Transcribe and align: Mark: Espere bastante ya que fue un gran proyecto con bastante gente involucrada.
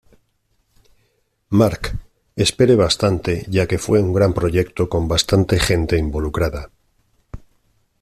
Mark: 1.49 1.83
Espere 2.35 2.75
bastante 2.75 3.45
ya 3.47 3.67
que 3.67 3.77
fue 3.77 4.01
un 4.01 4.13
gran 4.13 4.33
proyecto 4.33 4.89
con 4.89 5.07
bastante 5.07 5.59
gente 5.59 5.95
involucrada. 5.95 6.71